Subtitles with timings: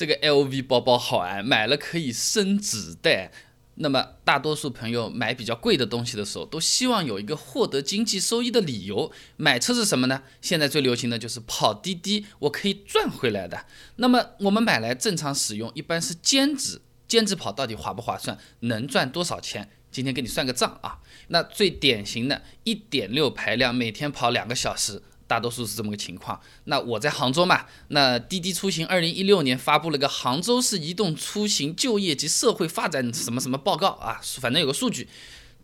[0.00, 3.30] 这个 LV 包包好啊，买了可以升纸袋。
[3.74, 9.12] 那么大多数朋友买比较贵的东西的时候，都希望有一个获得经济收益的理由。
[9.36, 10.22] 买车是什么呢？
[10.40, 13.66] 现在最流行的就是跑滴滴，我可以赚回来的。
[13.96, 18.38] 那么我们买来正常使用，一般是兼职，兼职跑到底划不划算？
[18.60, 19.68] 能赚多少钱？
[19.90, 21.00] 今天给你算个账啊。
[21.28, 25.02] 那最典型的一点六排量，每天跑两个小时。
[25.30, 26.40] 大多数是这么个情况。
[26.64, 35.06] 那我在杭州嘛，那滴滴出行二零一六年发布了个杭州市移动出行就业及社会发展什么什么报告啊，反正有个数据，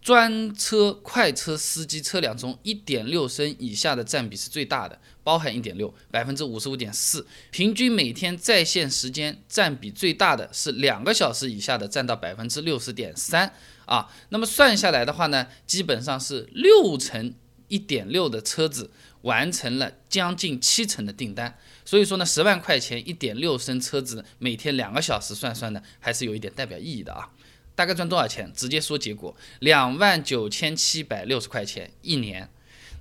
[0.00, 13.54] 专车、快车司机车辆中一点六升以下的占比是最大的，包含一点六，百分之五十五点四，平均每天在线时间占比最大的是两个小时以下的，占到百分之六十点三
[13.86, 14.08] 啊。
[14.30, 17.32] 那么算下来的话呢，基本上是六成
[17.72, 18.90] 一点六的车子。
[19.22, 27.30] 完成了将近七成的订单，所以说呢，十万块钱一点六升车子每天两个小时算算呢，还是有一点代表意义的啊。
[27.76, 28.52] 大概赚多少钱？
[28.52, 32.50] 直接说结果，两万九千七百六十块钱一年。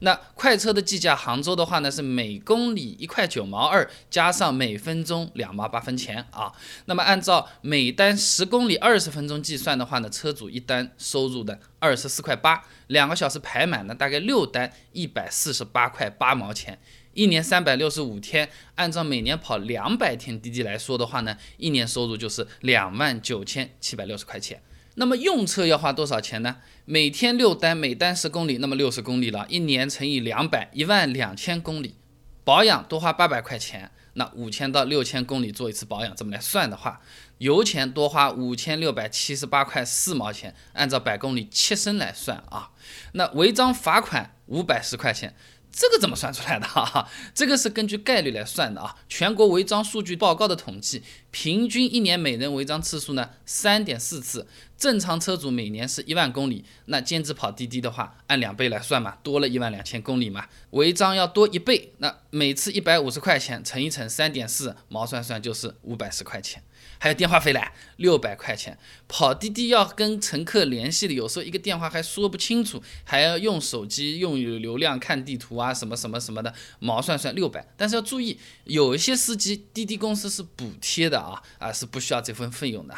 [0.04, 6.52] 那快车的计价，杭州的话呢是每公里一块九毛二，加上每分钟两毛八分钱啊。
[6.86, 16.80] 那么按照每单十公里二十分钟计算的话呢，车主一单收入的二十四块八，两个小时排满呢大概六单一百四十八块八毛钱，
[17.14, 24.64] 一年三百六十五天，按照每年跑两百天滴滴来说的话呢，一年收入就是两万九千七百六十块钱。
[24.95, 26.58] 那么用车要花多少钱呢？
[26.86, 31.95] 每天六单，每单十公里，那么六十公里了，一年乘以两百，一万两千公里。
[32.44, 37.00] 保养多花八百块钱，那五千到六千公里做一次保养，这么来算的话，
[37.38, 42.72] 油钱多花五千六百七十八块四毛钱，按照百公里七升来算啊。
[43.14, 45.36] 那违章罚款五百十块钱。
[45.72, 46.67] 这个怎么算出来的？
[46.67, 48.95] 哈哈，这个是根据概率来算的啊。
[49.08, 54.47] 全国违章数据报告的统计，平均一年每人违章次数呢三点四次。
[54.77, 66.64] 正常车主每年是一万公里，那兼职跑滴滴的话，按两倍来算嘛，多了一万两千公里嘛，违章要多一倍，那每次一百五十块钱乘一乘三点四，毛算算就是五百十块钱。
[66.97, 68.77] 还有电话费嘞，六百块钱。
[69.08, 77.67] 跑滴滴要跟乘客联系的，有时候一个电话还说不清楚，还要用手机用流量看地图啊，什么什么什么的，毛算算六百。
[77.75, 82.95] 但是要注意，有一些司机滴滴公司是补贴的啊，啊是不需要这份费用的。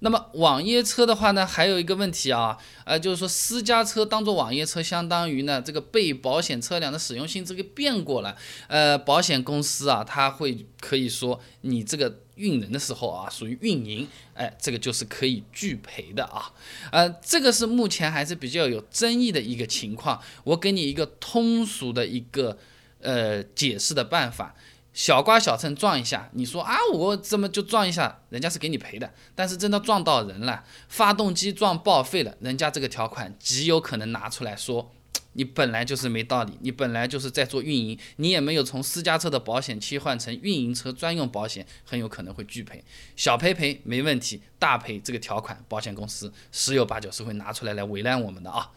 [0.00, 8.36] 那么网约车的话呢，还有一个问题啊，呃，就是说私家车当做网约车，相当于呢这个被保险车辆的使用性质给变过了。
[8.68, 16.52] 呃，保险公司啊，他会可以说你这个运人的时候啊，属于运营，哎，这个就是可以拒赔的啊。
[16.92, 20.20] 呃，这个是目前还是比较有争议的一个情况。
[20.44, 22.58] 我给你一个通俗的一个
[23.00, 24.54] 呃解释的办法。
[24.96, 29.12] 小刮小蹭撞一下，你说啊，我这么就撞一下，人家是给你赔的。
[29.34, 34.90] 但是真的撞到人了，发动机撞报废了，人家这个条款极有可能拿出来说。
[35.38, 42.82] 你本来就是没道理，你本来就是在做运营，你也没有从私家车的保险切换成运营车专用保险，很有可能会拒赔。
[43.16, 48.70] 小赔赔没问题，大赔这个条款，保险公司十有八九是会拿出来来为难我们的啊。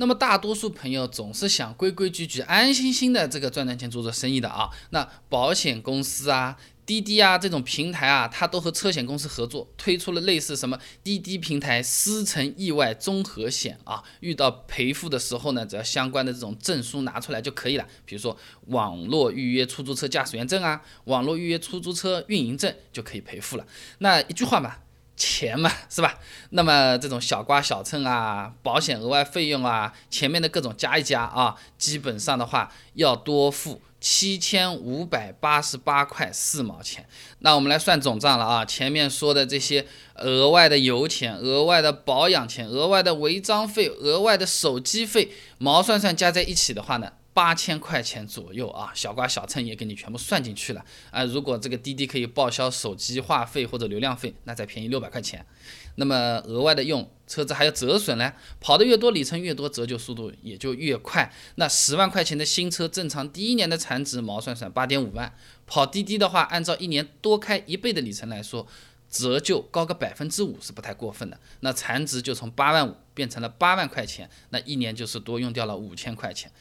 [0.00, 6.56] 那么大多数朋友总是想规规矩矩、安安心心的这个赚赚钱、做做生意的啊，那保险公司啊。
[6.86, 14.02] 滴滴啊，这种平台啊，它都和车险公司合作，推出了类似什么滴滴平台司乘意外综合险啊。
[14.18, 18.36] 遇到赔付的时候呢，只要相关的这种证书拿出来就可以了，比如说
[18.68, 23.64] 网络预约出租车驾驶员证啊，网络预约出租车运营证就可以赔付了。
[23.98, 24.78] 那一句话嘛，
[25.20, 26.18] 钱嘛， 是吧？
[26.50, 33.82] 那么这种小刮小蹭啊，保险额外费用啊，前面的各种加一加啊，基本上的话要多付。
[34.00, 37.06] 七千五百八十八块四毛钱，
[37.40, 38.64] 那我们来算总账了啊！
[38.64, 48.92] 前面说的这些额外的油钱、额外的保养钱、额外的违章费、额外的手机费，毛算算加在一起的话呢，八千块钱左右啊！
[48.94, 51.24] 小刮小蹭也给你全部算进去了啊！
[51.24, 55.46] 如果这个滴滴可以报销手机话费或者流量费，那再便宜六百块钱。
[55.94, 61.32] 那么额外的用车子还有折损呢，跑得越多，里程越多，折旧速度也就越快。
[61.54, 65.34] 那十万块钱的新车，正常第一年的残值毛算算八点五万，
[65.66, 68.66] 跑滴滴的话，按照一年多开一倍的里程来说，
[69.10, 71.40] 折旧高个百分之五是不太过分的。
[71.60, 76.52] 那残值就从八万五变成了八万块钱，那一年就是多用掉了五千块钱，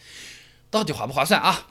[0.69, 1.67] 到底划不划算啊？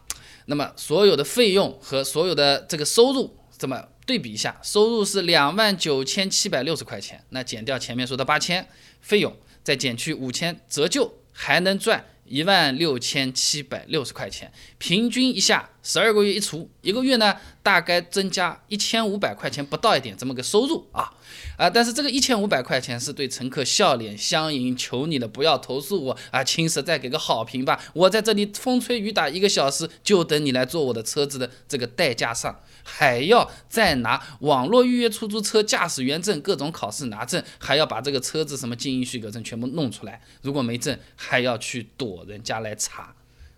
[0.47, 3.89] 那么所有的费用和所有的这个收入，这么？
[4.07, 8.67] 对比一下，收入是两万九千七百六十块钱，那减掉前面说的八千
[9.03, 14.51] 费用，再减去五千折旧，还能赚一万六千七百六十块钱。
[14.79, 21.11] 平均一下，十二个月一除，一个月呢大概增加一千五百块钱不到一点这么个收入啊
[21.57, 21.71] 啊！
[21.71, 27.81] 但是这个一千五百块钱是对乘客笑脸相迎，求你了不要投诉我啊，请实在给个好评吧！
[27.95, 43.15] 我在这里风吹雨打一个小时，就等你来坐我的车子的这个代价上，还要再拿网络预约出租车驾驶员证，各种考试拿证，还要把这个车子什么经营许可证全部弄出来，如果没证还要去躲人家来查，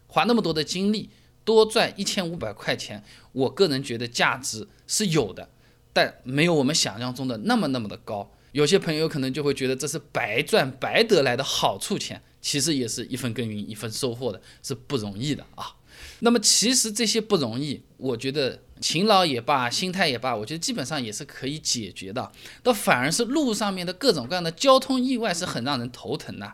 [0.06, 1.10] 花那么多的精力。
[1.54, 3.02] 多赚一千五百块钱，
[3.32, 5.48] 我个人觉得价值是有的，
[5.92, 8.30] 但没有我们想象中的那么那么的高。
[8.52, 15.76] 有些朋友可能就会觉得这是白赚白得来的好处钱，其实也是一分耕耘一分收获的，是不容易的啊。
[16.20, 22.30] 那么其实这些不容易，我觉得勤劳也罢，心态也罢，我觉得基本上也是可以解决的。
[22.62, 26.52] 倒反而是路上面的各种各样的交通意外是很让人头疼的。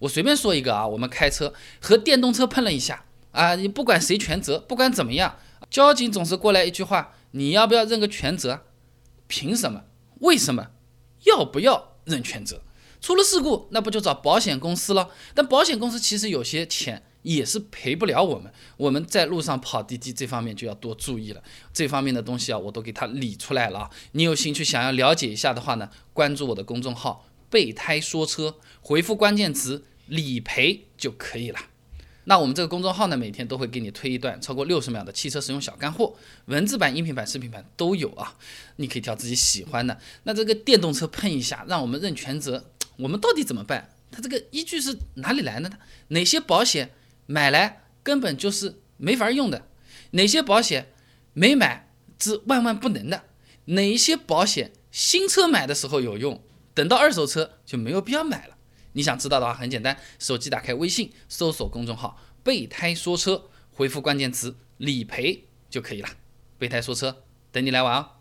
[0.00, 3.04] 我随便说一个啊，我们开车和电动车碰了一下。
[3.32, 5.38] 啊，你不管谁全责，不管怎么样，
[5.70, 8.62] 交警总是过来一句话：你要不要认个全责？
[9.26, 9.84] 凭什么？
[10.20, 10.68] 为什么？
[11.24, 12.62] 要不要认全责？
[13.00, 15.10] 出了事故，那不就找保险公司了？
[15.34, 18.52] 但保险公司其实有些钱也是赔不了我们。
[18.76, 21.42] 我们在路上跑滴滴这方面就要多注意了。
[21.72, 23.88] 这方面的东西啊，我都给他理出来了。
[24.12, 31.58] 你有兴趣想要了解一下的话呢，关注我的公众号“备胎说车”，回复关键词“理赔”就可以了。
[32.24, 36.14] 那我们这个公众号呢，每天都会给你推一段超过六十秒的汽车使用小干货，
[36.46, 38.36] 文字版、音频版、视频版都有啊，
[38.76, 39.98] 你可以挑自己喜欢的。
[40.24, 43.90] 那这个电动车碰一下，让我们认全责，我们到底怎么办？
[44.12, 45.78] 它这个依据是哪里来的呢？
[46.08, 46.90] 哪些保险
[47.26, 49.66] 买来根本就是没法用的？
[50.12, 50.92] 哪些保险
[51.32, 51.88] 没买
[52.18, 53.24] 是万万不能的？
[53.66, 56.42] 哪一些保险新车买的时候有用，
[56.74, 58.56] 等到二手车就没有必要买了？
[58.92, 66.08] 你想知道的话，很简单，手机打开微信，搜索公众号“备胎说车”，回复关键词“理赔”就可以了。
[66.58, 68.19] 备胎说车，等你来玩哦。